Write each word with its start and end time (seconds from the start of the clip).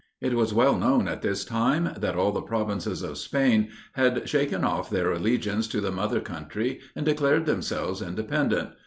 It 0.19 0.33
was 0.33 0.51
well 0.51 0.77
known, 0.79 1.07
at 1.07 1.21
this 1.21 1.45
time, 1.45 1.91
that 1.95 2.15
all 2.15 2.31
the 2.31 2.41
provinces 2.41 3.03
of 3.03 3.19
Spain 3.19 3.69
had 3.93 4.27
shaken 4.27 4.63
off 4.63 4.89
their 4.89 5.11
allegiance 5.11 5.67
to 5.67 5.79
the 5.79 5.91
mother 5.91 6.19
country, 6.21 6.79
and 6.95 7.05
declared 7.05 7.45
themselves 7.45 8.01
independent. 8.01 8.69